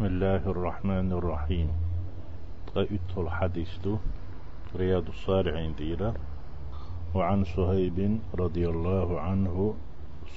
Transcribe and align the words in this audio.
بسم 0.00 0.08
الله 0.08 0.42
الرحمن 0.50 1.12
الرحيم. 1.12 1.68
قيت 2.74 3.10
الحديث 3.16 3.78
دو 3.84 3.96
رياض 4.76 5.08
الصالحين 5.08 5.74
ديرا 5.74 6.14
وعن 7.14 7.44
صهيب 7.44 8.18
رضي 8.34 8.68
الله 8.68 9.20
عنه 9.20 9.74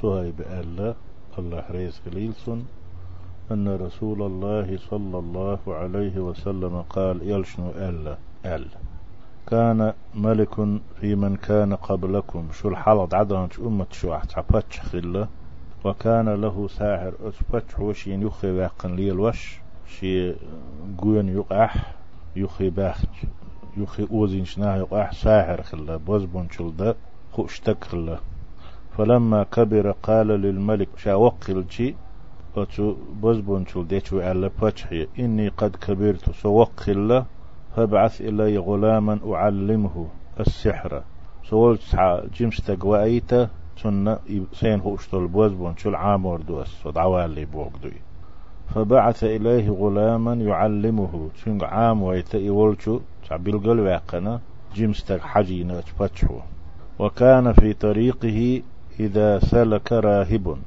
صهيب 0.02 0.42
ألا 0.42 0.96
الله 1.40 1.64
ريس 1.72 2.02
قليلسون 2.06 2.68
أن 3.52 3.76
رسول 3.76 4.22
الله 4.22 4.78
صلى 4.78 5.18
الله 5.20 5.60
عليه 5.68 6.20
وسلم 6.20 6.82
قال 6.82 7.24
يلشنو 7.24 7.70
ألا 7.70 8.18
ألا 8.46 8.80
كان 9.48 9.94
ملك 10.16 10.56
في 11.00 11.16
من 11.16 11.36
كان 11.36 11.76
قبلكم 11.76 12.52
شو 12.52 12.70
الحلط؟ 12.70 13.14
عدن 13.14 13.48
أمة 13.60 13.88
شو 13.92 14.14
أحتعبتش 14.14 14.80
خلة 14.80 15.28
وكان 15.84 16.30
له 16.30 16.68
ساحر 16.68 17.14
أثبت 17.28 17.80
وشين 17.80 18.22
يخي 18.22 18.52
واقن 18.52 18.96
لي 18.96 19.12
الوش 19.12 19.60
شي 19.88 20.34
قوين 20.98 21.30
يقح 21.30 21.94
يخي 22.36 22.70
باخ 22.70 23.04
يخي 23.78 24.08
أوزين 24.12 24.46
شناه 24.46 24.76
يقح 24.78 25.12
ساحر 25.12 25.62
خلا 25.62 25.98
بوزبون 25.98 26.48
شلدا 26.52 26.96
خوشتك 27.32 27.84
خلا. 27.84 28.18
فلما 28.98 29.44
كبر 29.44 29.92
قال 29.92 30.28
للملك 30.28 30.90
شا 30.98 31.14
وقل 31.14 31.66
شي 31.70 31.96
أتو 32.58 32.96
بوزبون 33.22 33.66
شلدا 33.66 34.02
على 34.14 34.52
باتحي 34.62 35.08
إني 35.20 35.48
قد 35.48 35.76
كبرت 35.76 36.32
سوقل 36.32 37.24
فابعث 37.76 38.22
إلي 38.22 38.58
غلاما 38.58 39.20
أعلمه 39.34 40.08
السحر. 40.40 41.04
سولت 41.50 41.82
جمستك 42.40 42.86
وأيته 42.86 43.63
تن 43.84 44.18
سين 44.54 44.80
هوشتول 44.80 45.28
بوز 45.28 45.52
بون 45.52 45.78
شو 45.78 45.90
العامور 45.90 46.42
دوس 46.42 46.86
ودعوالي 46.86 47.46
بوغدوي 47.46 48.02
فبعث 48.76 49.24
إليه 49.24 49.70
غلاما 49.70 50.34
يعلمه. 50.34 51.30
تنق 51.46 51.64
عام 51.64 52.04
ويتأي 52.04 52.50
ولشو 52.50 53.00
تعبيل 53.30 53.60
قل 53.60 53.80
واقنا 53.80 54.40
جمستك 54.76 55.22
حجينا 55.22 55.82
تفتحو 55.82 56.40
وكان 57.00 57.54
في 57.54 57.74
طريقه 57.74 58.62
إذا 59.00 59.40
سلك 59.40 59.92
راهب. 59.92 60.58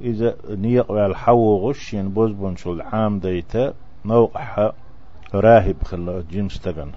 إذا 0.00 0.36
نيق 0.48 0.90
والحو 0.90 1.68
غشين 1.68 2.08
بوز 2.08 2.30
بون 2.30 2.56
شو 2.56 2.72
العام 2.72 3.18
ديتا 3.18 3.74
نوقح 4.04 4.72
راهب 5.34 5.76
خلا 5.84 6.24
جمستغن 6.30 6.90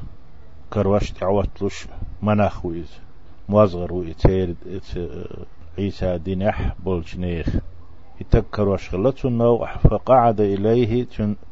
كروش 0.74 1.12
تعوتلوش 1.12 1.88
مناخويز 2.22 3.00
مصغر 3.50 3.94
ويتير 3.94 4.56
عيسى 5.78 6.18
دينح 6.18 6.76
بولجنيخ 6.86 7.48
يتكر 8.22 8.70
وشغلت 8.70 9.26
النوع 9.26 9.78
فقعد 9.78 10.42
إليه 10.42 11.08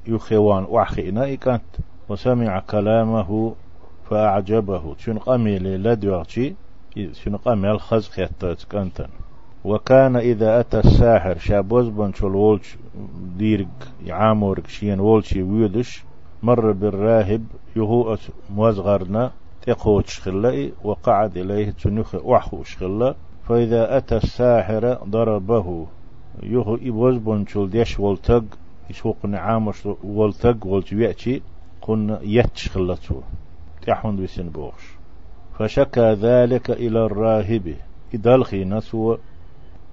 يخوان 0.07 0.63
وحخينا 0.69 1.33
إكانت 1.33 1.63
وسمع 2.09 2.59
كلامه 2.59 3.55
فأعجبه. 4.09 4.95
تن 5.05 5.17
قمي 5.17 5.59
لدوغتي 5.59 6.55
تن 7.25 7.35
قمي 7.37 7.71
الخزق 7.71 8.19
يتكنتن 8.19 9.07
وكان 9.65 10.15
إذا 10.15 10.59
أتى 10.59 10.79
الساحر 10.79 11.37
شابوز 11.37 11.87
بنشول 11.87 12.35
وولش 12.35 12.77
ديرق 13.37 13.67
يعامورك 14.05 14.67
شين 14.67 14.99
وولشي 14.99 15.43
ويدش 15.43 16.03
مر 16.43 16.71
بالراهب 16.71 17.43
يهو 17.75 18.17
موزغرنا 18.49 19.31
تقوتش 19.61 20.19
خلائي 20.19 20.73
وقعد 20.83 21.37
إليه 21.37 21.71
تنخ 21.71 22.15
وحوش 22.15 22.77
خلا 22.77 23.15
فإذا 23.47 23.97
أتى 23.97 24.17
الساحر 24.17 24.93
ضربه 24.93 25.87
يهو 26.43 26.75
إبوز 26.75 27.17
بنشول 27.17 27.69
ديش 27.69 27.99
والتق 27.99 28.43
يسوق 28.89 29.25
نعامش 29.25 29.85
والتق 30.03 30.65
والتويأتي 30.65 31.41
قن 31.81 32.17
يتش 32.21 32.69
خلتو 32.69 33.21
تحون 33.81 34.23
بسن 34.23 34.49
بوغش 34.49 34.83
فشكى 35.59 36.13
ذلك 36.13 36.71
إلى 36.71 37.05
الراهب 37.05 37.75
إدالخي 38.13 38.65
نسو 38.65 39.17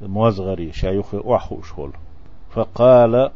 موزغري 0.02 0.72
شايخ 0.72 1.14
وحوش 1.14 1.72
خل 1.72 1.90
فقال 2.50 3.30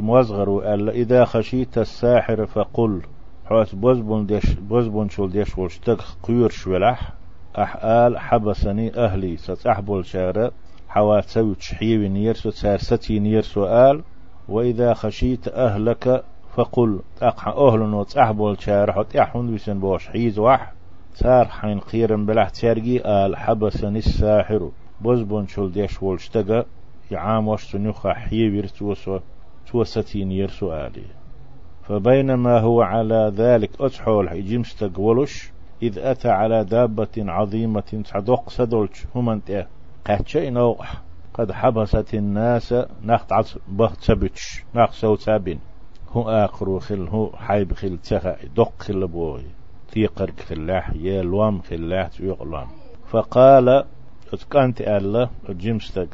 موزغر 0.00 0.74
إذا 0.90 1.24
خشيت 1.24 1.78
الساحر 1.78 2.46
فقل 2.46 3.00
حوس 3.46 3.74
بوزبون 3.74 4.26
ديش 4.26 4.52
بوزبون 4.52 5.08
شول 5.08 5.30
ديش 5.30 5.58
ولشتك 5.58 5.98
قيور 6.22 6.50
شولح 6.50 7.12
أحآل 7.58 8.18
حبسني 8.18 8.96
أهلي 8.96 9.36
ستحبول 9.36 10.06
شارة 10.06 10.52
حوات 10.88 11.24
سوي 11.24 11.54
تشحيوي 11.54 12.08
نيرسو 12.08 12.50
تسارستي 12.50 13.18
نيرسو 13.18 13.66
آل 13.66 14.02
وإذا 14.48 14.94
خشيت 14.94 15.48
أهلك 15.48 16.24
فقل 16.54 17.00
أقح 17.22 17.48
أهل 17.48 17.80
وتحبول 17.80 18.62
شارة 18.62 18.92
حط 18.92 19.14
يحون 19.14 19.54
بسن 19.54 19.80
بوش 19.80 20.08
حيز 20.08 20.38
وح 20.38 20.72
سار 21.14 21.44
حين 21.44 21.80
قيرن 21.80 22.26
بلح 22.26 22.48
تيرجي 22.48 23.06
آل 23.06 23.36
حبسني 23.36 23.98
الساحر 23.98 24.70
بوزبون 25.00 25.46
شول 25.46 25.72
ديش 25.72 26.02
ولشتك 26.02 26.66
يعام 27.10 27.48
وش 27.48 27.62
سنوخا 27.62 28.12
حيوير 28.12 28.66
توسو 28.66 29.18
توستي 29.66 30.24
نيرسو 30.24 30.72
آلي 30.72 31.04
فبينما 31.82 32.60
هو 32.60 32.82
على 32.82 33.32
ذلك 33.36 33.70
أتحول 33.80 34.30
حجيم 34.30 34.60
استقولش 34.60 35.51
إذ 35.82 35.98
أتى 35.98 36.28
على 36.28 36.64
دابة 36.64 37.08
عظيمة 37.18 38.02
صدق 38.04 38.50
سدولش 38.50 39.06
هم 39.14 39.28
أنت؟ 39.28 39.66
قاتشي 40.06 40.50
نوح 40.50 40.94
قد 41.34 41.52
حبست 41.52 42.14
الناس. 42.14 42.74
نخت 43.04 43.32
عص 43.32 43.58
بخت 43.68 44.00
سبتش 44.00 44.64
نخ 44.74 44.92
سو 44.92 45.16
سابين 45.16 45.60
هو 46.12 46.30
آخر 46.30 46.78
خل 46.78 47.08
هو 47.08 47.30
حيب 47.36 47.72
خل 47.72 47.98
تخا. 47.98 48.36
دق 48.56 48.72
خل 48.78 49.06
بوي. 49.06 49.42
تيقر 49.92 50.30
خلاح 50.48 50.90
يا 50.94 51.22
لوام 51.22 51.60
خلاح. 51.60 52.08
تيقلام 52.08 52.66
فقال 53.06 53.84
اتكانت 54.32 54.80
الله 54.80 55.30
جيمستك 55.50 56.08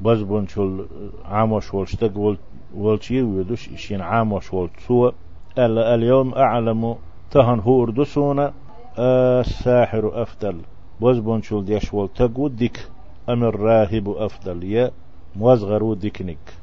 بزبون 0.00 0.46
شول 0.46 0.86
عاموش 1.24 1.74
ولشتك 1.74 2.36
والشي 2.74 3.22
ويدوش. 3.22 3.68
إشين 3.68 4.00
عاموش 4.00 4.54
ولتسوى 4.54 5.12
ألا 5.58 5.94
اليوم 5.94 6.34
أعلم. 6.34 6.96
تهن 7.30 7.60
هو 7.60 7.84
أردسونا 7.84 8.52
الساحر 8.98 10.22
أفضل. 10.22 10.60
بزبون 11.00 11.42
شول 11.42 11.64
ديش 11.64 11.94
ولتك 11.94 12.38
وديك 12.38 12.88
أم 13.28 13.44
الراهب 13.44 14.08
أفضل. 14.08 14.64
يا 14.64 14.90
موزغرو 15.36 15.94
ديكنيك. 15.94 16.54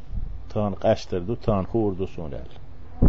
تان 0.50 0.74
قاشتر 0.74 1.20
دو 1.20 1.34
تان 1.34 1.66
هو 1.76 1.90
أردسون 1.90 2.32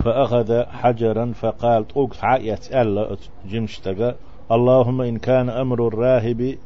فأخذ 0.05 0.65
حجرا 0.65 1.33
فقال 1.33 1.85
أوك 1.97 2.25
عايت 2.25 2.73
ألا 2.75 3.17
جمشتك. 3.47 4.17
اللهم 4.53 5.01
إن 5.01 5.19
كان 5.19 5.49
أمر 5.49 5.87
الراهب 5.87 6.59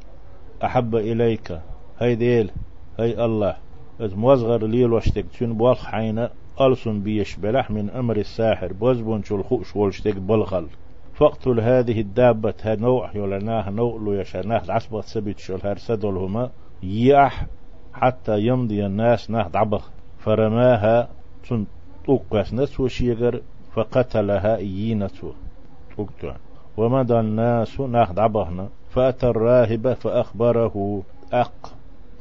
أحب 0.64 0.96
إليك. 0.96 1.60
هاي 2.00 2.14
ديل. 2.14 2.50
هاي 2.98 3.24
الله. 3.24 3.56
از 4.00 4.14
موزغر 4.14 4.66
ليل 4.66 4.92
وشتك 4.92 5.24
تون 5.38 5.52
بوالخ 5.52 5.84
حينا 5.84 6.30
ألسن 6.60 7.00
بيش 7.00 7.36
بلح 7.36 7.70
من 7.70 7.90
أمر 7.90 8.16
الساحر. 8.16 8.72
بوزبون 8.72 9.22
شو 9.22 9.36
الخوش 9.36 9.76
والشتك 9.76 10.16
بلغل 10.16 10.66
فاقتل 11.16 11.60
هذه 11.60 12.00
الدابة 12.00 12.54
نوع 12.66 13.10
يولناها 13.14 13.70
نوع 13.70 14.20
يشاناه 14.20 14.62
عصبة 14.68 15.00
سبت 15.00 15.38
شو 15.38 15.54
الهرسدولهما 15.54 16.50
يح 16.82 17.46
حتى 17.92 18.40
يمضي 18.40 18.86
الناس 18.86 19.30
ناه 19.30 19.50
عبخ 19.54 19.90
فرماها 20.18 21.08
تن 21.48 21.66
توقس 22.04 22.54
نسو 22.54 22.88
شيغر 22.88 23.40
فقتلها 23.74 24.56
إيينتو 24.56 25.32
توقتو 25.96 26.32
ومدى 26.76 27.20
الناس 27.20 27.80
ناه 27.80 28.08
عبهنا 28.18 28.68
فأتى 28.88 29.26
الراهب 29.26 29.92
فأخبره. 29.92 31.02
أق. 31.32 31.72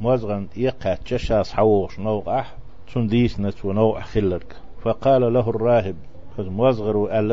موزغن 0.01 0.47
يقع 0.57 0.95
تشاس 0.95 1.53
حوش 1.53 2.00
نوع 2.00 2.45
تنديس 2.94 3.39
نتو 3.39 3.72
نوع 3.72 4.01
خلرك. 4.01 4.55
فقال 4.81 5.34
له 5.34 5.50
الراهب 5.50 5.95
خز 6.37 6.47
موزغر 6.47 6.97
وقال 6.97 7.28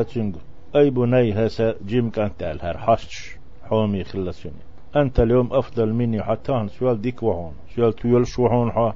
أي 0.75 0.89
بني 0.89 1.33
هسا 1.33 1.75
جيم 1.85 2.09
كانت 2.09 2.43
الهر 2.43 2.77
حشش 2.77 3.37
حومي 3.63 4.03
خلسوني 4.03 4.55
أنت 4.95 5.19
اليوم 5.19 5.53
أفضل 5.53 5.93
مني 5.93 6.23
حتى 6.23 6.67
سؤال 6.79 7.01
ديك 7.01 7.23
وهون. 7.23 7.53
سؤال 7.75 7.93
تيول 7.93 8.27
شوهون 8.27 8.93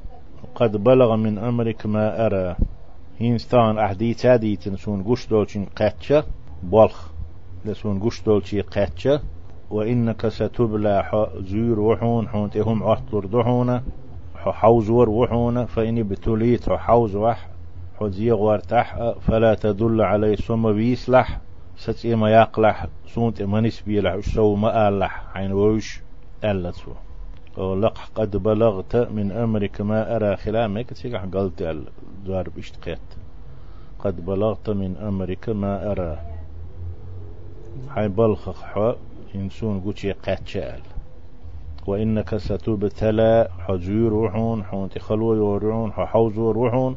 قد 0.55 0.77
بلغ 0.83 1.15
من 1.15 1.37
أمرك 1.37 1.85
ما 1.85 2.25
أرى. 2.25 2.55
هينستان 3.19 3.79
أحدي 3.79 4.13
تادي 4.13 4.55
تنسون 4.55 5.03
قش 5.03 5.27
دولشين 5.27 5.65
قاتشة. 5.65 6.23
بلخ 6.63 7.11
لسون 7.65 7.99
قش 7.99 8.21
دولشي 8.21 8.61
قاتشة. 8.61 9.21
وإنك 9.71 10.27
ستبلى 10.27 11.25
زير 11.39 11.79
وحون. 11.79 12.27
حون 12.27 12.49
تهم 12.49 12.83
عطلر 12.83 13.25
دحونة. 13.25 13.83
حوزور 14.35 15.09
وحونة. 15.09 15.65
فإني 15.65 16.03
بتوليت 16.03 16.69
حوز 16.69 17.15
وح. 17.15 17.49
حزيغ 17.99 18.35
وارتح 18.35 19.13
فلا 19.19 19.53
تدل 19.53 20.01
علي 20.01 20.35
سم 20.35 20.73
بيسلح. 20.73 21.46
ستي 21.77 22.15
ما 22.15 22.29
يقلح 22.31 22.87
سونت 23.07 23.41
ما 23.41 23.61
نسبي 23.61 24.01
لح 24.01 24.19
سو 24.19 24.55
ما 24.55 24.87
ألح 24.87 25.37
عين 25.37 25.51
وش 25.51 26.01
ألتو 26.43 26.91
ولق 27.57 27.97
قد 28.15 28.37
بلغت 28.37 28.95
من 28.95 29.31
أمرك 29.31 29.81
ما 29.81 30.15
أرى 30.15 30.35
خلامك 30.35 30.93
تيجح 30.93 31.25
قلت 31.33 31.61
الزار 31.61 32.49
بيشتقيت. 32.49 33.07
قد 33.99 34.25
بلغت 34.25 34.69
من 34.69 34.97
أمرك 34.97 35.49
ما 35.49 35.91
أرى. 35.91 36.19
حي 37.89 38.07
بلخخ 38.07 38.63
حو 38.63 38.93
إنسون 39.35 39.79
قوشي 39.79 40.11
قاتشال 40.11 40.81
وإنك 41.87 42.37
ستبتلى 42.37 43.47
حجور 43.59 44.11
روحون 44.11 44.63
حون 44.63 44.89
تخلو 44.89 45.33
يورعون 45.33 45.91
حوز 45.91 46.39
روحون 46.39 46.95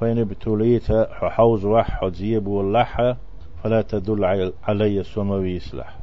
فإن 0.00 0.18
ابتليت 0.18 0.92
حوز 1.10 1.64
وح 1.64 1.90
حزيب 1.90 2.46
واللحة 2.46 3.16
فلا 3.62 3.82
تدل 3.82 4.52
علي 4.62 5.02
سموي 5.02 5.50
يسلح 5.50 5.98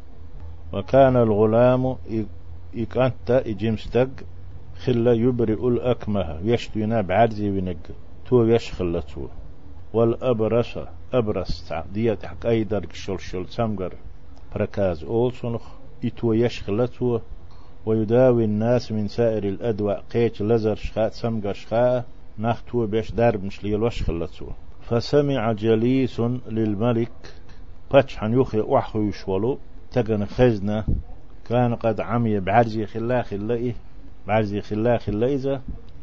وكان 0.73 1.15
الغلام 1.15 1.95
إكأنت 2.75 3.31
إجمستق 3.31 4.09
خلا 4.77 5.13
يبرئ 5.13 5.67
الأكمه 5.67 6.39
يشتونا 6.43 7.01
بعرزي 7.01 7.49
ونق 7.49 7.77
تو 8.29 8.43
يشخلتو 8.43 9.27
والأبرس 9.93 10.79
أبرس 11.13 11.73
ديت 11.93 12.25
حق 12.25 12.45
أي 12.45 12.63
درك 12.63 12.93
شل 12.93 13.19
شل 13.19 13.45
سمغر 13.49 13.93
بركاز 14.55 15.03
أول 15.03 15.33
سنخ 15.33 15.61
إتو 16.05 16.33
يشخلتو 16.33 17.19
ويداوي 17.85 18.45
الناس 18.45 18.91
من 18.91 19.07
سائر 19.07 19.43
الأدواء 19.43 20.03
قيت 20.13 20.41
لزر 20.41 20.75
شخاء 20.75 21.09
سمغر 21.09 21.53
شخاء 21.53 22.05
نختو 22.39 22.85
بيش 22.85 23.11
درب 23.11 23.43
مش 23.43 23.63
ليلوش 23.63 24.03
خلتو 24.03 24.45
فسمع 24.81 25.51
جليس 25.51 26.19
للملك 26.47 27.11
باتش 27.91 28.17
حن 28.17 28.39
يخي 28.39 28.59
وحو 28.59 29.01
يشولو 29.01 29.57
تقن 29.91 30.25
خزنة 30.25 30.83
كان 31.45 31.75
قد 31.75 32.01
عمي 32.01 32.39
بعرزي 32.39 32.85
خلا 32.85 33.21
خلائه 33.21 33.73
بعرزي 34.27 34.61
خلا 34.61 34.97
خلائزة 34.97 35.61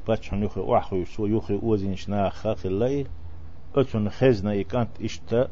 باتش 0.08 0.30
حن 0.30 0.42
يخي 0.42 0.60
وحو 0.60 0.96
يشو 0.96 1.26
يخي 1.26 1.54
اوزين 1.54 1.96
شناخ 1.96 2.48
خلائه 2.48 3.04
أتون 3.76 4.10
خزنة 4.10 4.60
إكانت 4.60 4.88
إشتا 5.04 5.48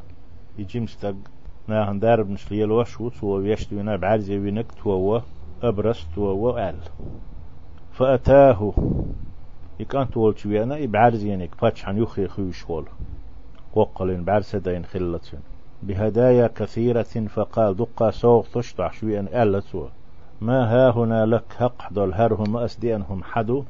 يجيمستق 0.57 1.15
ناهن 1.67 1.99
دارب 1.99 2.29
نشليل 2.29 2.71
وشو 2.71 3.09
تو 3.09 3.27
ويشتو 3.27 3.75
وينا 3.75 3.95
بعرزي 3.95 4.39
وينك 4.39 4.71
تو 4.71 5.21
أبرس 5.63 6.07
تو 6.15 6.57
آل. 6.57 6.75
فأتاه 7.91 8.73
إكانت 9.81 10.17
ولتو 10.17 10.49
وينا 10.49 10.83
إبعرزي 10.83 11.33
ينك 11.33 11.61
باتش 11.61 11.83
حن 11.83 11.97
يخي 11.97 12.27
خيوش 12.27 12.65
وقلين 13.75 14.23
بعرسدين 14.23 14.85
خلتين 14.85 15.39
بهدايا 15.87 16.47
كثيرة 16.47 17.27
فقال 17.35 17.75
دقا 17.75 18.11
سوق 18.11 18.45
تشطع 18.53 18.91
شويا 18.91 19.43
ألتوا 19.43 19.87
ما 20.41 20.59
ها 20.71 20.91
هنا 20.91 21.25
لك 21.25 21.43
حق 21.59 21.93
دول 21.93 22.13
هرهم 22.13 22.57
أسدينهم 22.57 23.23
حدو؟ 23.23 23.63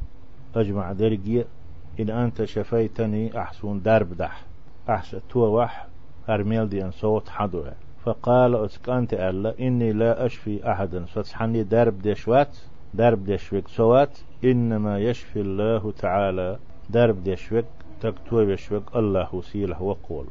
أجمع 0.56 0.92
درجي 0.92 1.46
إن 2.00 2.10
أنت 2.10 2.44
شفيتني 2.44 3.32
دح. 3.94 4.44
أحسن 4.90 5.20
تو 5.30 5.40
وح 5.40 5.88
أرميل 6.30 6.70
دي 6.70 6.86
أن 6.86 6.92
صوت 6.92 7.30
حدو 7.30 7.64
فقال 8.06 8.56
أسكنت 8.56 9.14
ألا 9.14 9.54
إني 9.60 9.94
لا 9.94 10.26
أشفي 10.26 10.72
أحدا. 10.72 11.06
فتحني 11.06 11.64
درب 11.64 12.02
دشوات 12.02 12.58
درب 12.94 13.26
دشوك 13.26 13.68
سوات. 13.68 14.18
إنما 14.44 15.00
يشفي 15.00 15.42
الله 15.42 15.92
تعالى. 15.92 16.58
درب 16.90 17.24
دشوك 17.24 17.66
تكتوب 18.02 18.50
يشوك 18.50 18.84
الله 18.96 19.42
سيله 19.42 19.82
وقول. 19.82 20.26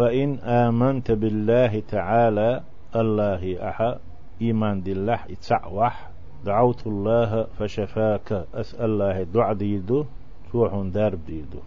فإن 0.00 0.38
آمنت 0.38 1.10
بالله 1.10 1.80
تعالى 1.80 2.62
الله 2.96 3.68
أحا 3.68 3.98
إيمان 4.42 4.80
بالله 4.80 5.18
إتسعوح 5.30 6.10
دعوت 6.44 6.86
الله 6.86 7.44
فشفاك 7.58 8.46
أسأل 8.54 8.84
الله 8.84 9.22
دع 9.22 9.52
ديدو 9.52 10.04
توحون 10.52 10.90
دار 10.90 11.14
ديدو. 11.14 11.58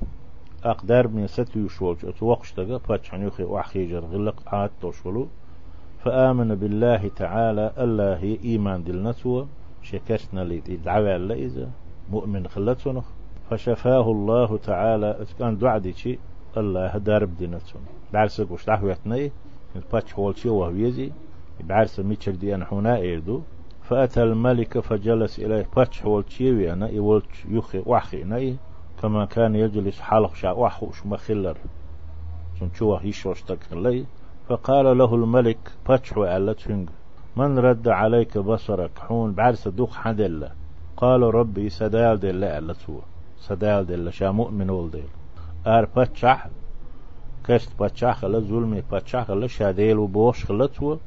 أقدار 0.63 1.07
من 1.07 1.27
ست 1.27 1.55
يشولج 1.55 2.05
أتوقش 2.05 2.51
تغا 2.51 2.77
فاتحن 2.77 3.27
يخي 3.27 3.43
وحخيجر 3.43 4.05
غلق 4.05 4.35
عاد 4.47 4.71
توشولو. 4.81 5.27
فآمن 6.03 6.55
بالله 6.55 7.07
تعالى 7.07 7.71
الله 7.77 8.37
إيمان 8.43 8.83
دلنتو 8.83 9.45
شكرتنا 9.83 10.41
ليت 10.43 10.71
دعوة 10.71 11.33
إذا 11.33 11.69
مؤمن 12.11 12.47
خلتنا 12.47 13.01
فشفاه 13.49 14.11
الله 14.11 14.57
تعالى 14.57 15.25
كان 15.39 15.57
دعدي 15.57 16.19
الله 16.57 16.97
دارب 16.97 17.37
دينتون 17.37 17.81
بعرس 18.13 18.41
قوش 18.41 18.65
دعوتني 18.65 19.31
باتش 19.91 20.13
هولشي 20.13 20.49
وهويزي 20.49 21.11
بعرس 21.63 21.99
ميتشر 21.99 22.31
دي 22.31 22.55
أنا 22.55 22.65
حنا 22.65 22.95
إيردو 22.95 23.41
فأتى 23.83 24.23
الملك 24.23 24.79
فجلس 24.79 25.39
إليه 25.39 25.67
باتش 25.75 26.05
هولشي 26.05 26.51
وأنا 26.51 26.89
يولش 26.89 27.45
يخي 27.49 27.83
وحي 27.85 28.23
ناي 28.23 28.57
كما 29.01 29.25
كان 29.25 29.55
يجلس 29.55 30.01
حلق 30.01 30.35
شا 30.35 30.51
وحوش 30.51 31.05
مخلر 31.05 31.57
شنشوه 32.59 33.05
يشوش 33.05 33.41
تكلي 33.41 34.05
فقال 34.47 34.97
له 34.97 35.15
الملك 35.15 35.71
باتش 35.87 36.09
تشنج 36.57 36.89
من 37.35 37.59
رد 37.59 37.87
عليك 37.87 38.37
بصرك 38.37 38.99
حون 38.99 39.33
بعرس 39.33 39.67
دوخ 39.67 39.95
حدل. 39.95 40.49
قال 40.97 41.21
ربي 41.21 41.69
سدال 41.69 42.19
دل 42.19 42.43
ألا 42.43 42.73
تو 42.73 42.99
سدال 43.37 43.85
دل 43.85 44.13
شا 44.13 44.31
مؤمن 44.31 44.69
ولدل. 44.69 45.03
ار 45.67 45.85
باتشح 45.95 46.47
كشت 47.45 47.69
باتشح 47.79 48.17
خلا 48.17 48.39
ظلمي 48.39 48.83
باتشح 48.91 49.23
خلا 49.23 49.47
شاديل 49.47 49.97
وبوش 49.97 50.45
خلا 50.45 50.67
تو 50.67 50.97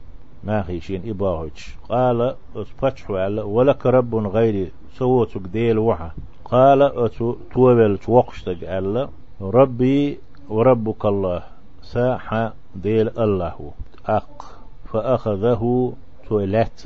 ما 0.45 0.63
خيشين 0.63 1.03
إباهج 1.11 1.59
قال 1.89 2.37
اتباتش 2.57 3.11
وعلا 3.11 3.43
ولك 3.43 3.87
رب 3.87 4.15
غيري 4.15 4.73
سوتك 4.93 5.41
ديل 5.41 5.79
وحا 5.79 6.11
قال 6.45 6.83
أتو 6.83 7.37
توبل 7.53 7.99
توقشتك 7.99 8.65
ألا 8.65 9.09
ربي 9.41 10.19
وربك 10.49 11.07
الله 11.07 11.43
ساحة 11.83 12.55
ديل 12.77 13.09
الله 13.09 13.73
أق 14.07 14.45
فأخذه 14.85 15.93
تويلات 16.29 16.83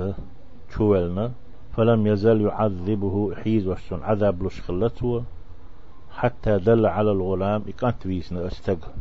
تولنا 0.76 1.31
فلم 1.76 2.06
يزل 2.06 2.40
يعذبه 2.40 3.34
حيز 3.34 3.69
وشن 3.69 4.02
عذاب 4.02 4.43
لش 4.43 4.61
خلته 4.61 5.22
حتى 6.11 6.59
دل 6.59 6.87
على 6.87 7.11
الغلام. 7.11 7.62
إكانت 7.69 8.07
بيسنا 8.07 8.47
استق 8.47 8.93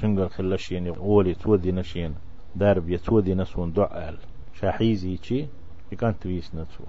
شنقل 0.00 0.28
خلشين 0.28 0.94
ولي 0.98 1.34
تودي 1.34 1.72
نشين. 1.72 2.14
دارب 2.56 2.90
يتودي 2.90 3.34
نسون 3.34 3.72
دعال 3.72 4.16
شاحيزي 4.60 5.16
چي 5.16 5.46
إكانت 5.92 6.26
بيسنا 6.26 6.64
تو 6.64 6.84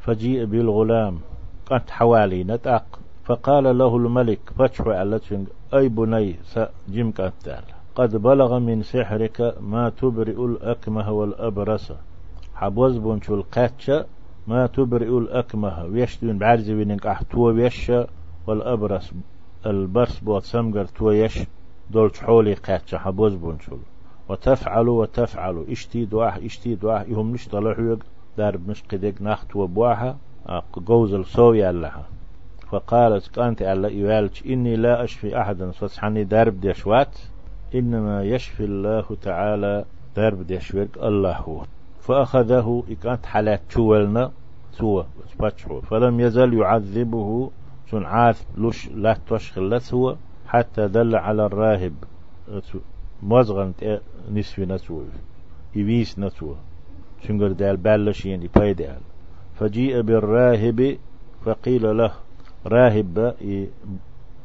فجيء 0.00 0.44
بالغلام. 0.44 1.20
كانت 1.68 1.90
حوالي 1.90 2.44
نتاق. 2.44 2.98
فقال 3.24 3.78
له 3.78 3.96
الملك 3.96 4.40
فتح 4.58 4.86
على 4.86 5.20
أي 5.74 5.88
بني 5.88 6.36
سجم 6.44 7.10
كانت 7.10 7.62
قد 7.94 8.16
بلغ 8.16 8.58
من 8.58 8.82
سحرك 8.82 9.54
ما 9.60 9.88
تبرئ 9.88 10.44
الأكمه 10.44 11.10
والأبرص. 11.12 11.92
حبوز 12.54 12.96
بنشو 12.96 13.34
القاتشة 13.34 14.06
ما 14.46 14.66
تبرئ 14.66 15.18
الأكمه. 15.18 15.84
ويشتون 15.84 16.38
بعرزي 16.38 16.74
بينك 16.74 17.06
أحتوى 17.06 17.52
ويشا. 17.52 18.06
والأبرص 18.46 19.10
البرس 19.66 20.18
بوت 20.20 20.42
سمجر 20.44 20.84
تويش 20.84 21.38
دول 21.90 22.10
حولي 22.14 22.54
قاتشة 22.54 22.98
حبوز 22.98 23.34
بنشول 23.34 23.78
وتفعل 24.28 24.88
وتفعل 24.88 25.64
اشتي 25.70 26.04
دواح 26.04 26.36
اشتي 26.36 26.74
دواح 26.74 27.02
يهم 27.08 27.32
نش 27.32 27.48
طلعوا 27.48 27.96
دار 28.38 28.58
مش 28.68 28.82
قدك 28.82 29.14
نخت 29.22 29.56
وبواها 29.56 30.16
جوز 30.76 31.14
الصوي 31.14 31.72
لها 31.72 32.04
فقالت 32.70 33.28
كانت 33.28 33.62
على 33.62 33.98
يوالج 33.98 34.52
إني 34.52 34.76
لا 34.76 35.04
أشفي 35.04 35.40
أحدا 35.40 35.70
فسحني 35.70 36.24
درب 36.24 36.60
دشوات 36.60 37.18
إنما 37.74 38.22
يشفي 38.22 38.64
الله 38.64 39.04
تعالى 39.22 39.84
درب 40.16 40.46
دشوك 40.46 40.88
الله 40.96 41.36
هو 41.36 41.62
فأخذه 42.00 42.82
إكانت 42.90 43.26
حالات 43.26 43.60
تولنا 43.70 44.30
سوى 44.72 45.06
فلم 45.90 46.20
يزل 46.20 46.54
يعذبه 46.54 47.50
عاث 47.94 48.44
لش 48.58 48.88
لا 48.88 49.16
تشخل 49.26 49.80
هو 49.92 50.16
حتى 50.46 50.88
دل 50.88 51.16
على 51.16 51.46
الراهب. 51.46 51.94
مزغن 53.22 53.72
نسوي 54.32 54.66
نسوي 54.66 55.04
يبيس 55.76 56.18
نسوي 56.18 56.56
شنقر 57.22 57.52
دال 57.52 57.76
بالش 57.76 58.26
يعني 58.26 58.48
باي 58.56 58.74
دال. 58.74 59.00
فجيء 59.54 60.00
بالراهب 60.00 60.98
فقيل 61.44 61.96
له 61.96 62.12
راهب 62.66 63.34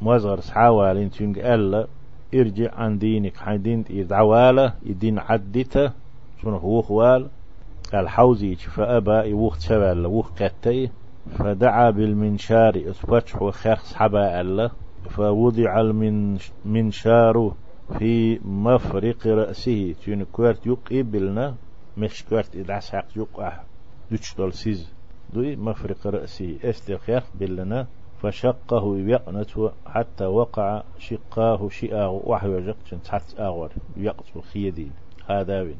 مزغر 0.02 0.40
سحاوال 0.40 1.14
شنق 1.14 1.38
قال 1.38 1.86
ارجع 2.34 2.74
عن 2.74 2.98
دينك. 2.98 3.36
حين 3.36 3.62
دينت 3.62 3.90
يدعواله 3.90 4.74
يدين 4.82 5.18
عدته. 5.18 5.92
شنو 6.42 6.56
هو 6.56 6.82
خوال؟ 6.82 7.28
الحوزي 7.94 8.54
فأبى 8.54 9.30
يوخت 9.30 9.60
شبال 9.60 10.06
وخ 10.06 10.30
قتي. 10.42 10.90
فدعا 11.30 11.90
بالمنشار 11.90 12.82
اسفتح 12.90 13.42
وخرس 13.42 13.94
حبا 13.94 14.40
الله 14.40 14.70
فوضع 15.10 15.80
المنشار 15.80 17.54
في 17.98 18.38
مفرق 18.44 19.26
رأسه. 19.26 19.94
تون 20.04 20.24
كوارت 20.24 20.66
يقبلنا 20.66 21.54
مش 21.96 22.24
كوارت 22.24 22.56
إدعس 22.56 22.90
حق 22.90 23.06
يقع 23.16 23.60
دوش 24.10 24.34
دول 24.36 24.52
سيز. 24.52 24.92
دوي 25.32 25.56
مفرق 25.56 26.06
رأسه. 26.06 26.58
استخير 26.64 27.22
بلنا 27.34 27.86
فشقه 28.22 28.98
يقنت 28.98 29.50
حتى 29.86 30.24
وقع 30.24 30.82
شقاه 30.98 31.68
شئاه. 31.68 32.20
وحي 32.24 32.60
جقت 32.60 32.94
تحت 33.04 33.40
آغور. 33.40 33.70
يقت 33.96 34.36
الخيدين 34.36 34.92
هذا 35.30 35.62
بين 35.62 35.76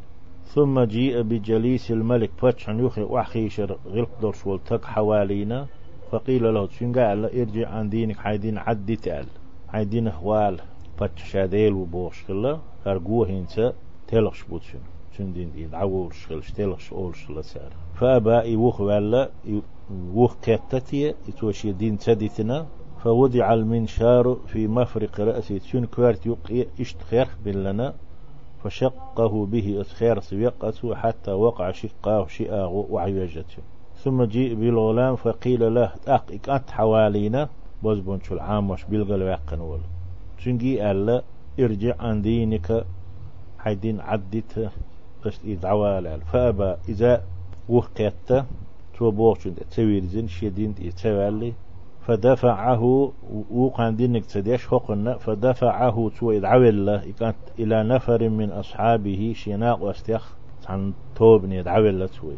ثم 0.54 0.80
جيء 0.80 1.22
بجليس 1.22 1.90
الملك. 1.90 2.30
فتشن 2.38 2.86
يخي 2.86 3.02
وحخيشر 3.02 3.78
غلق 3.86 4.20
دورش 4.20 4.46
والتك 4.46 4.84
حوالينا. 4.84 5.66
فقيل 6.10 6.54
له 6.54 6.68
شنقا 6.68 7.08
قال؟ 7.08 7.40
ارجع 7.40 7.68
عن 7.68 7.88
دينك. 7.88 8.16
حيدين 8.16 8.58
عدي 8.58 8.96
تأل. 8.96 9.26
حيدين 9.68 10.08
هوال. 10.08 10.60
فتش 10.98 11.24
شاديل 11.24 11.72
وبوش 11.72 12.24
كلا 12.24 12.58
أرجوه 12.86 13.28
هنسا. 13.30 13.72
تلخش 14.08 14.42
بوتشن 14.44 14.78
شن 15.18 15.32
دين 15.32 15.50
دين؟ 15.52 15.74
عور 15.74 16.12
شغلش 16.12 16.50
تلخش 16.50 16.92
أولش 16.92 17.30
لسار 17.30 17.72
فأبا 17.94 18.42
يوخ 18.42 18.80
ولا 18.80 19.30
يوخ 20.14 20.36
كتتي 20.42 21.14
يتوشي 21.28 21.72
دين 21.72 21.98
تديتنا. 21.98 22.66
فوضع 23.04 23.54
المنشار 23.54 24.36
في 24.46 24.68
مفرق 24.68 25.20
رأسي. 25.20 25.60
شن 25.60 25.84
كوارت 25.84 26.26
يقي 26.26 26.66
اشتخير 26.80 27.28
بلنا. 27.44 27.94
فشقه 28.64 29.46
به 29.46 29.80
أسخير 29.80 30.20
سيقته 30.20 30.94
حتى 30.94 31.32
وقع 31.32 31.70
شقاه 31.70 32.26
شئاه 32.26 32.68
وعيوجته 32.68 33.62
ثم 34.04 34.24
جيء 34.24 34.54
بالغلام 34.54 35.16
فقيل 35.16 35.74
له 35.74 35.92
أق 36.08 36.32
إكات 36.32 36.70
حوالينا؟ 36.70 37.48
بزبون 37.82 38.20
شو 38.20 38.34
وش 38.70 38.84
بلغل 38.84 39.22
ويقن 39.22 39.60
ول. 39.60 39.80
شنجي 40.38 40.90
ألا 40.90 41.22
ارجع 41.60 41.94
عن 41.98 42.22
دينك 42.22 42.84
حيدين 43.58 44.00
عدت 44.00 44.70
قشت 45.24 45.40
إدعوال 45.46 46.20
فأبى 46.20 46.74
إذا 46.88 47.22
وقيت 47.68 48.44
تو 48.98 49.10
بوغشن 49.10 49.54
تسويرزن 49.70 50.26
شدين 50.26 50.74
يتسوالي 50.78 51.52
فدفعه 52.06 53.12
وقان 53.50 53.96
دينك 53.96 54.26
تديش 54.26 54.66
حقنا 54.66 55.18
فدفعه 55.18 56.10
تو 56.18 56.30
إدعوال 56.32 56.86
له 56.86 57.02
إلى 57.58 57.82
نفر 57.82 58.28
من 58.28 58.50
أصحابه 58.50 59.32
شناق 59.36 59.82
واستيخ 59.82 60.36
عن 60.68 60.92
توبني 61.16 61.56
يدعوال 61.56 62.08
توي 62.08 62.36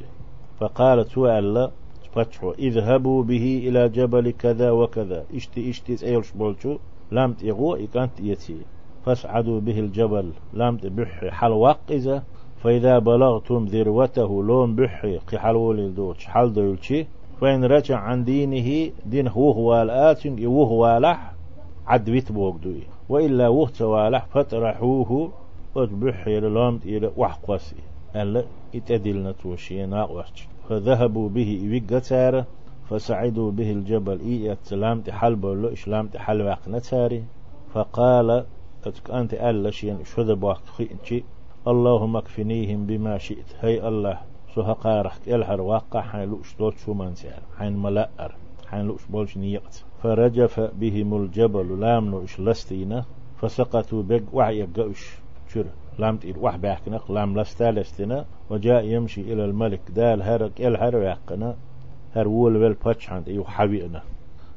فقال 0.61 1.05
تو 1.05 1.27
ألا 1.39 1.71
فتحوا 2.13 2.53
اذهبوا 2.59 3.23
به 3.23 3.63
إلى 3.69 3.89
جبل 3.89 4.31
كذا 4.31 4.71
وكذا. 4.71 5.25
إشتي 5.35 5.71
إشتي 5.71 6.07
ايلش 6.07 6.33
بولشو 6.33 6.79
لامت 7.11 7.43
يغو 7.43 7.75
إكانت 7.75 8.21
يتي. 8.21 8.57
فاسعدوا 9.05 9.61
به 9.61 9.79
الجبل 9.81 10.33
لامت 10.53 10.87
بحي 10.87 11.31
حلوق 11.31 11.79
إذا 11.91 12.23
فإذا 12.63 12.99
بلغتم 12.99 13.65
ذروته 13.65 14.45
لون 14.45 14.77
بحي 14.77 15.19
قحلول 15.19 15.95
دوتش 15.95 16.27
حل 16.27 16.53
دولشي. 16.53 17.07
فإن 17.41 17.65
رجع 17.65 17.99
عن 17.99 18.25
دينه 18.25 18.93
دين 19.07 19.29
هو 19.29 19.51
هو 19.51 19.83
الآتن 19.83 20.45
هو 20.45 20.99
لح 20.99 21.33
عدويت 21.87 22.33
بوغدوي 22.33 22.83
وإلا 23.09 23.49
وه 23.49 23.69
توالح 23.69 24.27
فترحوه 24.27 25.33
وتبحي 25.75 26.41
للامت 26.41 26.87
إلى 26.87 27.11
وحقوسي. 27.17 27.77
ألا 28.17 28.45
إتدلنا 28.75 29.33
توشي 29.33 29.87
ناقوش. 29.87 30.49
فذهبوا 30.69 31.29
به 31.29 31.61
إيقتار 31.73 32.45
فسعدوا 32.91 33.51
به 33.51 33.73
الجبل 33.73 34.21
إي 34.21 34.53
اتسلام 34.53 35.01
تحل 35.01 35.37
بولو 35.37 35.69
إشلام 35.69 36.07
تحل 36.09 36.43
واق 36.43 36.69
نتاري 36.69 37.25
فقال 37.75 38.45
أتك 38.87 39.11
أنت 39.11 39.35
ألا 39.35 39.71
شين 39.71 40.05
شذ 40.05 40.35
بوقت 40.35 40.67
خينشي 40.67 41.25
اللهم 41.67 42.17
اكفنيهم 42.17 42.87
بما 42.87 43.19
شئت 43.19 43.51
هي 43.61 43.89
الله. 43.89 44.19
سوها 44.55 44.73
قارح 44.73 45.19
الهر 45.27 45.61
واقع 45.61 46.01
حين 46.01 46.29
لوش 46.31 46.57
دوت 46.59 46.77
شو 46.77 46.95
منسير 46.95 47.41
حين 47.59 47.77
ملأر 47.77 48.35
حين 48.71 48.81
لوش 48.81 49.07
بولش 49.07 49.37
نيقت. 49.37 49.85
فرجف 50.03 50.61
بهم 50.61 51.17
الجبل 51.17 51.81
لامنو 51.81 52.25
إش 52.25 52.41
لستينا 52.41 53.05
فسقطوا 53.41 54.03
بق 54.03 54.23
وعي 54.33 54.69
قوش. 54.77 55.19
شر 55.49 55.67
لامت 55.99 56.25
إل 56.25 56.39
وح 56.39 56.57
بحكنق 56.57 57.13
لام 57.13 57.41
لستالستنا 57.41 58.25
وجاء 58.51 58.85
يمشي 58.85 59.21
إلى 59.21 59.45
الملك 59.45 59.81
دال 59.91 60.23
هرق 60.23 60.53
إل 60.61 60.77
هر 60.77 61.17
هر 62.17 62.29
وول 62.29 62.57
ويل 62.57 62.75
باتش 62.85 63.11
عند 63.11 63.29
إيو 63.29 63.45
حبيئنا. 63.45 64.03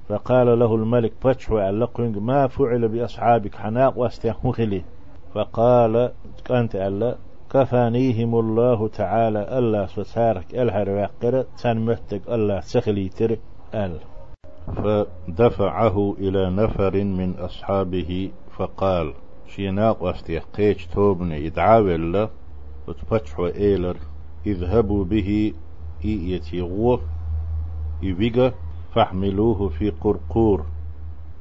فقال 0.10 0.60
له 0.60 0.75
الملك 0.75 1.13
باتش 1.24 1.50
وعلقنج 1.50 2.17
ما 2.17 2.48
فعل 2.48 2.88
بأصحابك 2.88 3.55
حناق 3.55 3.98
واستيخمخلي 3.98 4.83
فقال 5.33 6.12
كانت 6.45 6.75
ألا؟ 6.75 7.15
كفانيهم 7.53 8.39
الله 8.39 8.88
تعالى 8.88 9.58
ألا 9.58 9.88
ستارك 9.88 10.55
الهر 10.55 10.89
وقر 10.89 11.46
تنمتك 11.63 12.22
ألا 12.29 12.62
سخلي 12.62 13.10
تر 13.10 13.38
أل. 13.74 14.00
فدفعه 14.75 16.15
إلى 16.20 16.50
نفر 16.50 17.03
من 17.03 17.34
أصحابه 17.39 18.31
فقال 18.58 19.13
شيناق 19.48 20.03
واستيقيش 20.03 20.88
توبني 20.88 21.46
يدعاول 21.46 22.13
له 22.13 22.29
وتفتحوا 22.88 23.48
إيلر 23.48 23.98
اذهبوا 24.46 25.03
به 25.03 25.53
إيتيغوه 26.05 27.01
إيبيغا 28.03 28.53
فاحملوه 28.96 29.70
في 29.70 29.89
قرقور 29.89 30.65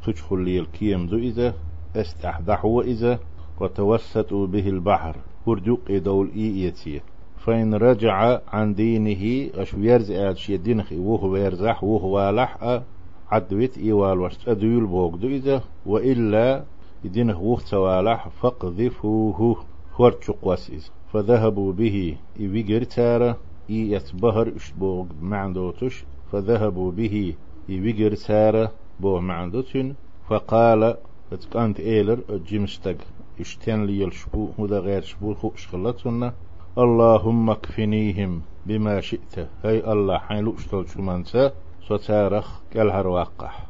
تدخل 0.07 0.38
لي 0.38 0.59
الكيم 0.59 1.07
دو 1.07 1.17
إذا 1.17 1.55
استحدحوا 1.97 2.83
إذا 2.83 3.19
وتوسطوا 3.61 4.47
به 4.47 4.69
البحر. 4.69 5.17
ورجوق 5.47 5.90
دول 5.90 6.30
إيتي 6.37 7.00
فإن 7.38 7.75
رجع 7.75 8.40
عن 8.49 8.75
دينه 8.75 9.50
أشو 9.54 9.78
يرزع 9.78 10.32
شي 10.35 10.56
دينخي 10.56 10.99
وهو 10.99 11.37
يرزح 11.37 11.85
وهو 11.85 12.30
لحق 12.30 12.82
عدويت 13.30 13.78
إيوال 13.78 14.20
وشت 14.20 14.49
أدويل 14.49 14.87
بوغدو 14.87 15.28
إذا 15.28 15.62
وإلا 15.87 16.64
يدينه 17.04 17.40
وقت 17.40 17.66
سوالح 17.66 18.28
فقذفوه 18.28 19.56
خورتشق 19.92 20.37
واسيز 20.42 20.92
فذهبوا 21.12 21.73
به 21.73 22.16
إيويجر 22.40 22.82
تارة 22.82 23.37
إي 23.70 23.90
يتبهر 23.90 24.52
إشبوغ 24.56 25.06
معندوتش 25.23 26.04
فذهبوا 26.32 26.92
به 26.92 27.35
إيويجر 27.70 28.14
تارة 28.14 28.73
بو 29.00 29.20
معندوتن 29.20 29.94
فقال 30.28 30.97
اتكانت 31.32 31.80
إيلر 31.80 32.20
جيمستق 32.47 32.97
اشتن 33.40 33.87
لي 33.87 34.04
الشبو 34.04 34.49
هذا 34.59 34.78
غير 34.78 35.02
شبو 35.02 35.35
خوش 35.35 35.68
خلتنا 35.68 36.35
اللهم 36.78 37.50
اكفنيهم 37.50 38.42
بما 38.66 39.00
شئت. 39.00 39.49
هاي 39.64 39.92
الله 39.92 40.18
حين 40.18 40.44
لؤشتل 40.44 40.88
شمانسا 40.88 41.52
ستارخ 41.87 42.61
كالهر 42.70 43.06
واقح 43.06 43.66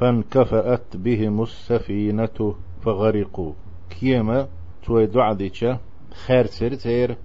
فانكفأت 0.00 0.96
بهم 0.96 1.42
السفينة 1.42 2.54
فغرقوا. 2.82 3.52
كيما 3.90 4.48
توي 4.82 5.06
دعديشا 5.06 5.78
خير 6.26 6.46
سير 6.46 6.74
تير 6.74 7.16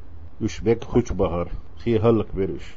يشبك 0.41 0.83
خوش 0.83 1.11
بهر. 1.11 1.51
خي 1.77 1.99
هلك 1.99 2.35
برش. 2.35 2.75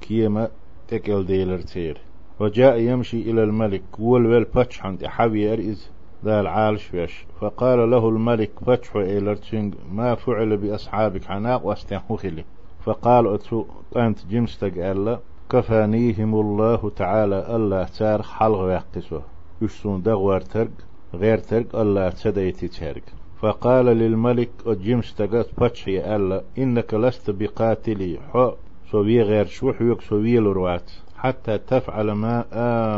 كيما 0.00 0.48
تكل 0.88 1.26
ديلر 1.26 1.60
تير. 1.60 2.00
وجاء 2.40 2.78
يمشي 2.78 3.30
إلى 3.30 3.42
الملك 3.42 3.98
والول 3.98 4.44
باتش 4.44 4.82
عند 4.82 5.06
حوي 5.06 5.52
أرئز 5.52 5.90
ذا 6.24 6.40
العالش 6.40 6.82
فيش. 6.82 7.24
فقال 7.40 7.90
له 7.90 8.08
الملك 8.08 8.50
فتح 8.66 8.96
إيلرتشنج 8.96 9.74
ما 9.92 10.14
فعل 10.14 10.56
بأصحابك؟ 10.56 11.30
عناق 11.30 11.66
واستنخخلي 11.66 12.44
فقال 12.84 13.34
أتو 13.34 13.64
أنت 13.96 14.18
جمستك 14.30 14.78
ألا 14.78 15.18
كفانيهم 15.50 16.34
الله 16.34 16.90
تعالى 16.96 17.56
ألا 17.56 17.84
تار 17.84 18.22
حلغ 18.22 18.64
ويقسوه 18.64 19.22
يشسون 19.62 20.02
دغوار 20.02 20.40
ترق 20.40 20.70
غير 21.14 21.38
ترق 21.38 21.76
الله 21.76 22.08
تديتي 22.08 22.68
ترق 22.68 23.02
فقال 23.40 23.86
للملك 23.86 24.50
أجيمس 24.66 25.14
تقات 25.14 25.46
فتحي 25.56 26.16
ألا 26.16 26.42
إنك 26.58 26.94
لست 26.94 27.30
بقاتلي. 27.30 28.18
حو 28.32 28.52
سوي 28.90 29.22
غير 29.22 29.46
شوح 29.46 29.82
يك 29.82 30.00
سوي 30.00 30.38
لروات 30.38 30.90
حتى 31.16 31.58
تفعل 31.58 32.12
ما 32.12 32.44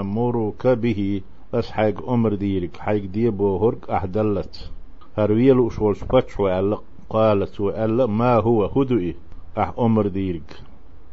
آمرك 0.00 0.66
به. 0.66 1.20
بس 1.52 1.70
حيق 1.70 2.08
أمر 2.08 2.34
ديرك 2.34 2.76
حيق 2.76 3.04
ديبو 3.04 3.56
هرق 3.56 3.90
أحدلت 3.90 4.70
هرويل 5.18 5.66
أشول 5.66 5.94
فتح 5.94 6.40
وألا 6.40 6.78
قالت 7.10 7.60
وألا 7.60 8.06
ما 8.06 8.34
هو 8.36 8.64
هدوئي 8.64 9.16
أح 9.58 9.72
أمر 9.78 10.06
ديرك 10.06 10.62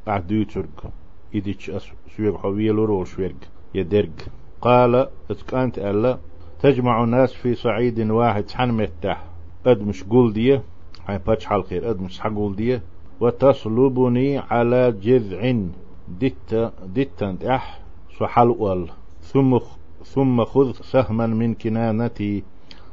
أح 0.08 0.18
دوترك 0.18 0.84
إديش 1.36 1.72
سويق 2.18 2.38
حويل 2.38 2.76
روش 2.76 3.16
يدرك 3.76 4.28
قال 4.62 5.08
اتكانت 5.32 5.80
ألا 5.80 6.18
تجمع 6.60 7.04
الناس 7.04 7.34
في 7.34 7.56
صعيد 7.56 8.12
واحد 8.12 8.50
حن 8.52 8.72
متح 8.72 9.24
أدمش 9.66 10.04
قول 10.04 10.34
دي 10.34 10.60
حين 11.06 11.18
باتش 11.18 11.46
حلقير 11.46 11.90
أدمش 11.90 12.20
حقول 12.20 12.56
دي 12.56 12.80
وتصلبني 13.20 14.38
على 14.38 14.92
جذع 14.92 15.56
دت 16.08 16.74
دتنت 16.86 17.46
أح 17.46 17.82
سحل 18.20 18.88
ثم 19.22 19.60
ثم 20.14 20.46
خذ 20.46 20.72
سهما 20.72 21.28
من 21.28 21.54
كنانتي. 21.54 22.44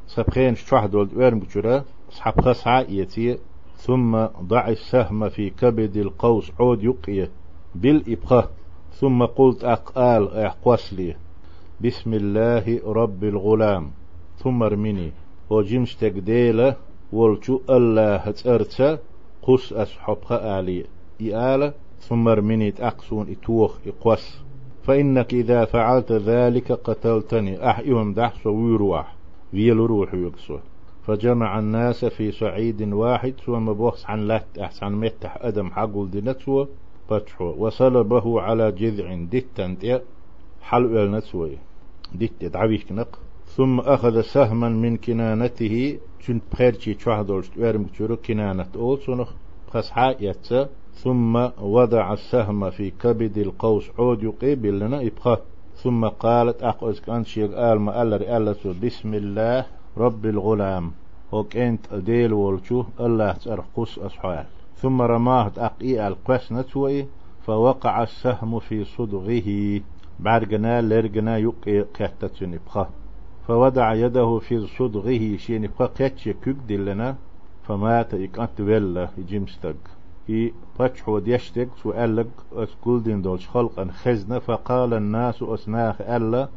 سبخين 0.06 0.54
ولد 0.72 1.14
ويرم 1.14 1.38
بجرا 1.38 1.84
سحب 2.10 2.40
خسعة 2.40 2.80
يتي 2.80 3.38
ثم 3.76 4.26
ضع 4.42 4.68
السهم 4.68 5.28
في 5.28 5.50
كبد 5.50 5.96
القوس 5.96 6.52
عود 6.60 6.84
يقية 6.84 7.30
بالإبخة 7.74 8.48
ثم 8.92 9.24
قلت 9.24 9.64
أقال 9.64 10.34
أحقوس 10.34 10.92
لي. 10.92 11.16
بسم 11.80 12.14
الله 12.14 12.80
رب 12.86 13.24
الغلام. 13.24 13.90
ثم 14.38 14.62
ارمني 14.62 15.12
وجمشتك 15.50 16.12
ديلة 16.12 16.76
ولشو 17.12 17.60
الله 17.70 18.16
هتأرتا 18.16 18.98
قص 19.42 19.72
أسحبها 19.72 20.60
آلي 20.60 20.84
إآلة 21.20 21.72
ثم 22.00 22.28
ارمني 22.28 22.70
تأقسون 22.70 23.30
إتوخ 23.30 23.78
إقوس. 23.86 24.44
فإنك 24.86 25.34
إذا 25.34 25.64
فعلت 25.64 26.12
ذلك 26.12 26.72
قتلتني. 26.72 27.70
أح 27.70 27.78
إيهم 27.78 28.14
دحس 28.14 28.46
ويروح 28.46 29.14
ويل 29.54 29.76
روح 29.76 30.14
يقصو 30.14 30.58
فجمع 31.06 31.58
الناس 31.58 32.04
في 32.04 32.32
صعيد 32.32 32.82
واحد. 32.92 33.34
ثم 33.46 33.72
بوخس 33.72 34.06
عن 34.06 34.20
لات 34.28 34.58
أحسن 34.60 34.92
متح 34.92 35.38
أدم 35.40 35.70
حقول 35.70 36.10
دينتسو 36.10 36.66
فتحو 37.08 37.54
وصلبه 37.58 38.40
على 38.40 38.72
جذع 38.72 39.14
دتن 39.14 40.00
حلو 40.62 41.04
النتسوي 41.04 41.58
دت 42.14 42.44
دعويش 42.44 42.92
نق 42.92 43.18
ثم 43.56 43.80
أخذ 43.80 44.20
سهما 44.20 44.68
من 44.68 44.96
كنانته. 44.96 45.98
شن 46.26 46.40
بخيرتي 46.52 46.94
تشوهدولش 46.94 47.50
ويرم 47.56 47.84
كتورو 47.84 48.16
كنانة 48.16 48.66
أول 48.76 48.98
سنخ 49.06 49.30
خسحا 49.72 50.14
يتسا 50.20 50.68
ثم 50.94 51.48
وضع 51.60 52.12
السهم 52.12 52.70
في 52.70 52.90
كبد 52.90 53.38
القوس 53.38 53.90
عود 53.98 54.22
يقيبل 54.22 54.78
لنا 54.78 55.02
إبخا 55.06 55.38
ثم 55.76 56.08
قالت 56.08 56.62
أقوز 56.62 57.00
كان 57.00 57.24
شيء 57.24 57.54
قال 57.54 57.80
ما 57.80 58.02
ألا 58.02 58.54
بسم 58.82 59.14
الله 59.14 59.66
رب 59.96 60.26
الغلام. 60.26 60.92
هوك 61.34 61.56
إنت 61.56 61.94
ديل 61.94 62.32
والشو 62.32 62.84
الله 63.00 63.32
ترقص 63.32 63.98
أصحال 63.98 64.44
ثم 64.76 65.02
رماه 65.02 65.52
أقئ 65.58 66.06
القسنة 66.06 66.64
وي 66.76 67.06
فوقع 67.46 68.02
السهم 68.02 68.58
في 68.58 68.84
صدغه. 68.84 69.80
بعد 70.20 70.44
جنا 70.44 70.82
لرجنا 70.82 71.38
يقي 71.38 71.80
قتة 71.80 72.46
بخا 72.66 72.88
فوضع 73.48 73.94
يده 73.94 74.38
في 74.38 74.66
صدغه 74.66 75.36
شين 75.36 75.66
بخا 75.66 75.86
قتش 75.86 76.24
كيك 76.28 76.56
دلنا 76.68 77.16
فمات 77.62 78.14
إكانت 78.14 78.60
ولا 78.60 79.08
يجمستق 79.18 79.76
إي 80.30 80.52
باتش 80.78 81.08
ود 81.08 81.28
يشتق 81.28 81.68
سؤالك 81.82 82.30
أسكول 82.52 83.02
دين 83.02 83.22
دولش 83.22 83.48
خلقا 83.48 83.84
خزنة 83.84 84.38
فقال 84.38 84.94
الناس 84.94 85.42
أسناخ 85.42 86.00
ألا 86.00 86.48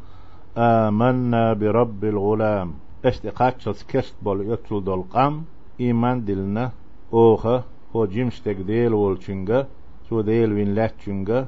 آمنا 0.56 1.52
برب 1.52 2.04
الغلام. 2.04 2.74
اشتقاق 3.04 3.60
شلس 3.60 3.84
كشت 3.88 4.14
بول 4.22 4.52
يطل 4.52 4.84
دول 4.84 5.02
قام 5.02 5.44
إيمان 5.80 6.24
دلنا 6.24 6.72
أوخا 7.12 7.64
هو 7.96 8.06
جيمشتك 8.06 8.56
ديل 8.56 8.94
والشنغا 8.94 9.66
سو 10.08 10.20
ديل 10.20 10.52
وين 10.52 10.74
لاتشنغا 10.74 11.46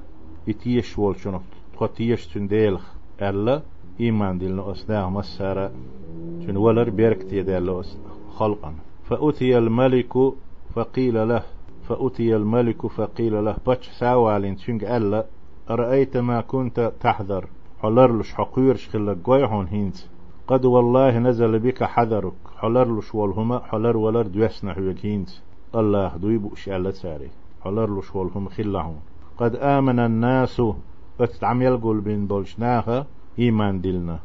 إتيش 0.49 0.99
والشنو 0.99 1.41
تخطيش 1.75 2.27
تن 2.27 2.47
ديل 2.47 2.79
ألا 3.23 3.62
إيمان 4.00 4.39
دلنا 4.39 4.73
أسناه 4.73 5.11
مسارة 5.11 5.73
شن 6.47 6.57
ولر 6.57 6.91
بيرك 6.91 7.23
تيدال 7.23 7.85
خلقا. 8.37 8.75
فأتي 9.05 9.59
الملك 9.59 10.12
فقيل 10.75 11.29
له 11.29 11.43
فأتي 11.90 12.37
الملك 12.37 12.87
فقيل 12.87 13.44
له 13.44 13.56
باتش 13.66 13.88
ساوالين 13.88 14.56
شنغ 14.56 14.97
ألا 14.97 15.26
أرأيت 15.70 16.16
ما 16.16 16.40
كنت 16.40 16.92
تحذر 17.00 17.49
حلرلش 17.82 18.32
حقير 18.32 18.76
شخلا 18.76 19.16
قويحون 19.25 19.66
هينت 19.66 19.97
قد 20.47 20.64
والله 20.64 21.18
نزل 21.18 21.59
بك 21.59 21.85
حذرك 21.85 22.32
حلر 22.59 22.99
لش 22.99 23.14
والهما 23.14 23.59
حلر 23.59 23.97
ولر 23.97 24.26
دوسنا 24.26 24.78
هيكينت 24.78 25.30
الله 25.75 26.16
دويب 26.16 26.50
على 26.68 26.92
ساري 26.92 27.30
حلر 27.64 27.99
لش 27.99 28.16
والهم 28.16 28.49
خلهم 28.49 28.97
قد 29.38 29.56
آمن 29.56 29.99
الناس 29.99 30.62
اتعم 31.20 31.62
يلقل 31.62 32.00
بين 32.00 32.26
دولشناها 32.26 33.06
إيمان 33.38 33.80
دلنا 33.80 34.18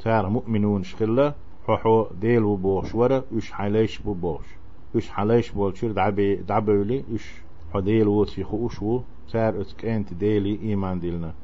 تار 0.00 0.28
مؤمنون 0.28 0.82
شخلا 0.82 1.34
ححو 1.66 2.06
ديل 2.20 2.42
وبوش 2.42 2.94
ورا 2.94 3.22
اش 3.36 3.52
حليش 3.52 3.98
بوش 3.98 4.61
اش 4.96 5.10
حليش 5.10 5.50
بولشير 5.50 5.92
دعبي 5.92 6.34
دعبولي 6.36 7.04
اش 7.14 7.30
حديل 7.74 8.08
وسي 8.08 8.44
خوشو 8.44 9.00
تار 9.32 9.60
اتكنت 9.60 10.14
ديلي 10.14 10.58
إيمان 10.62 11.00
دلنا 11.00 11.34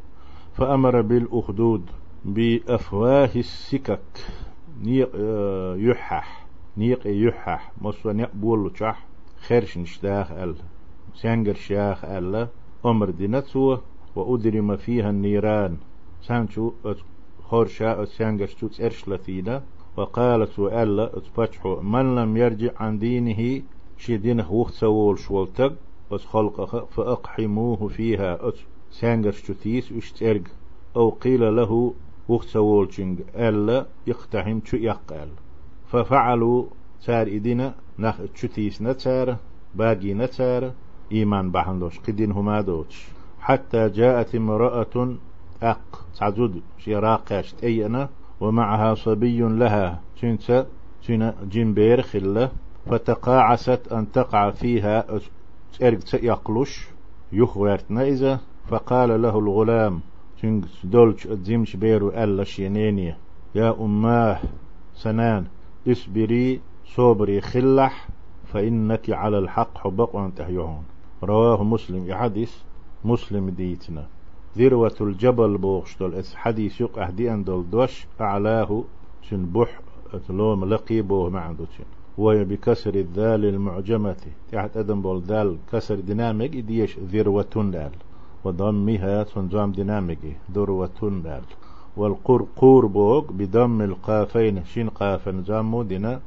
فأمر 0.54 1.00
بالأخدود 1.00 1.82
بأفواه 2.24 3.30
السكك 3.37 4.00
نيق 4.82 5.11
يحح 5.76 6.46
نيق 6.76 7.00
يحح 7.06 7.72
مصر 7.80 8.12
نقبول 8.12 8.72
شح 8.78 9.06
خيرش 9.46 9.78
نشتاخ 9.78 10.32
ال 10.32 10.54
سانجر 11.14 11.54
شاخ 11.54 12.04
ال 12.04 12.48
أمر 12.87 13.11
دينتسو 13.11 13.76
وأدرم 14.16 14.76
فيها 14.76 15.11
النيران 15.11 15.76
سانشو 16.22 16.72
خورشا 17.42 18.04
سانجر 18.04 18.46
شو 18.46 18.66
تسرش 18.68 19.08
لثينا 19.08 19.62
وقالت 19.98 20.50
سؤال 20.50 21.00
اتفتحوا 21.00 21.82
من 21.82 22.14
لم 22.14 22.37
يرجع 22.37 22.70
عن 22.76 22.98
دينه؟ 22.98 23.62
شي 23.96 24.16
دينه 24.16 24.52
وقت 24.52 24.72
سوول 24.72 25.18
اس 26.12 26.26
خلقه 26.26 26.84
فأقحموه 26.84 27.88
فيها. 27.88 28.48
اس 28.48 28.54
سانجر 28.90 29.32
شو 29.32 29.52
تيس 29.52 29.92
اشترق 29.92 30.42
أو 30.96 31.11
قيل 31.11 31.56
له 31.56 31.94
وقت 32.28 32.44
سوولشنج 32.44 33.20
ألا 33.34 33.87
يقتحم 34.06 34.58
شو 34.64 34.76
يقال. 34.76 35.28
ففعلوا 35.87 36.64
سار 37.00 37.26
إدينا 37.26 37.74
نخ 37.98 38.16
تشتيس 38.34 38.82
نتسار 38.82 39.37
باقي 39.74 40.14
نتسار 40.14 40.72
إيمان 41.12 41.50
بحندوش. 41.50 41.98
قدين 41.98 42.32
هما 42.32 42.61
دوش 42.61 43.08
حتى 43.40 43.88
جاءت 43.88 44.34
امرأة 44.34 45.16
أق 45.62 46.06
تعزود 46.18 46.62
شي 46.78 46.96
راقاش 46.96 47.54
أينا 47.62 48.08
ومعها 48.40 48.94
صبي 48.94 49.40
لها. 49.40 50.01
تنسى 50.22 50.66
جنبير 51.42 52.03
خلة. 52.03 52.51
فتقاعست 52.87 53.92
أن 53.92 54.12
تقع 54.12 54.51
فيها 54.51 55.05
يقلش. 56.14 56.88
يخوارتنا 57.33 58.03
إذا. 58.03 58.40
فقال 58.68 59.22
له 59.22 59.38
الغلام 59.38 60.01
تنج 60.42 60.64
دولش 60.85 61.27
ادزيمش 61.27 61.77
بيرو 61.77 62.09
ألا 62.09 62.44
شينينيا 62.44 63.16
يا 63.55 63.77
أماه 63.81 64.40
سنان 64.94 65.44
اسبري 65.88 66.61
صبري 66.87 67.40
خلح 67.40 68.09
فإنك 68.53 69.11
على 69.11 69.38
الحق 69.38 69.79
حبق 69.79 70.16
وأنت 70.16 70.40
يهون. 70.40 70.85
رواه 71.22 71.64
مسلم. 71.64 72.14
حديث 72.14 72.53
مسلم 73.05 73.51
ديتنا. 73.51 74.07
ذروة 74.56 74.94
الجبل 75.00 75.58
بوغشتل 75.58 76.14
إس 76.14 76.34
حديث 76.34 76.80
يق 76.80 76.98
أهدي 76.98 77.32
أن 77.32 77.44
دول 77.44 77.70
دوش 77.70 78.06
أعلاه 78.20 78.84
شن 79.22 79.46
بح 79.46 79.80
لوم 80.30 80.64
لقي 80.64 81.02
بوه 81.02 81.30
معدوتين 81.30 81.87
وهي 82.18 82.44
بكسر 82.44 82.94
الذال 82.94 83.44
المعجمة. 83.44 84.16
تحت 84.52 84.76
أدم 84.76 85.02
بول 85.02 85.26
دال 85.26 85.56
كسر 85.72 86.00
ديناميك 86.00 86.56
إديش 86.56 86.98
ذروة 86.98 87.54
دال 87.56 87.90
وضمها 88.44 89.22
تنظام 89.22 89.72
ديناميكي 89.72 90.37
ذروة 90.52 91.00
بال 91.02 91.42
والقرقور 91.96 92.87
بوغ 92.87 93.24
بضم 93.32 93.82
القافين 93.82 94.64
شين 94.64 94.88
قافا 94.88 95.32
نظام 95.32 95.82
دينا. 95.82 96.20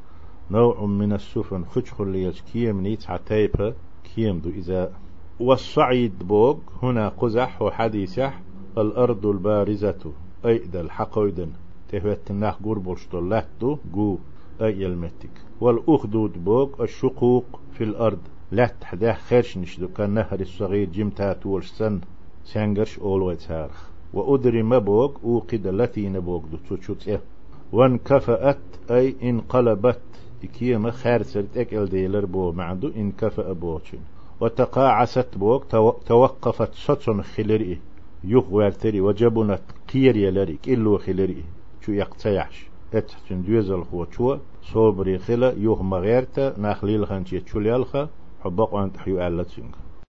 نوع 0.51 0.85
من 0.85 1.13
السفن 1.13 1.65
خشخ 1.65 2.01
اللي 2.01 2.31
كيم 2.53 2.81
نيت 2.81 3.09
عتيبة 3.09 3.73
كيم 4.15 4.39
دو 4.39 4.49
إذا 4.49 4.91
والصعيد 5.41 6.27
بوغ 6.27 6.57
هنا 6.83 7.09
قزح 7.09 7.61
وحديثح 7.61 8.41
الأرض 8.77 9.25
البارزة 9.25 10.11
أي 10.45 10.57
دا 10.57 10.81
الحقويدن 10.81 11.49
تهوت 11.89 12.31
الناح 12.31 12.57
قربل 12.65 12.97
شطلاتو 12.97 13.77
جو 13.93 14.17
أي 14.61 14.85
المتك 14.85 15.29
والأخدود 15.61 16.43
بوغ 16.43 16.83
الشقوق 16.83 17.45
في 17.73 17.83
الأرض. 17.83 18.19
لا 18.51 18.65
تحداه 18.81 19.13
خيرش 19.13 19.57
نشدو 19.57 19.87
كان 19.87 20.09
نهر 20.09 20.39
الصغير 20.39 20.89
جمتات 20.89 21.45
والسن 21.45 21.99
سانجرش 22.43 22.99
أول 22.99 23.21
ويتسارخ 23.21 23.89
وأدري 24.13 24.63
مبوغ 24.63 25.11
أوقد 25.23 25.67
التي 25.67 26.09
نبوغ 26.09 26.41
دو 26.69 26.75
تشوتس. 26.75 27.07
إيه 27.07 27.21
وانكفأت 27.71 28.59
أي 28.91 29.15
إنقلبت. 29.23 30.01
إكيما 30.43 30.91
خارسرت 30.91 31.57
إك 31.57 31.73
إلديلر 31.73 32.25
بو 32.25 32.51
معدو 32.51 32.91
إنكفأ 32.97 33.53
بوچن 33.53 33.99
وتقاعست 34.41 35.37
بوغ 35.37 35.63
توقفت 36.05 36.73
سوتسون 36.73 37.23
خلري 37.23 37.79
يخ 38.23 38.51
والتري 38.51 39.01
وجبنت 39.01 39.61
قير 39.93 40.15
يلري 40.15 40.57
إلو 40.67 40.97
خلري 40.97 41.43
شو 41.81 41.91
يقتيعش 41.91 42.65
اتحتن 42.93 43.63
هو 43.93 44.05
شو 44.11 44.37
صوبري 44.63 45.17
خلا 45.17 45.53
يوه 45.57 45.83
مغيرتا. 45.83 46.59
ناخليل 46.59 47.07
خانتي 47.07 47.39
تشوليالخا 47.39 48.09
حبق 48.43 48.73
وانت 48.73 48.97
حيو 48.97 49.27
آلتسنغ 49.27 49.65